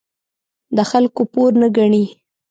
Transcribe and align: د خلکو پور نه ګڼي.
د 0.75 0.77
خلکو 0.91 1.21
پور 1.33 1.51
نه 1.61 1.67
ګڼي. 1.77 2.03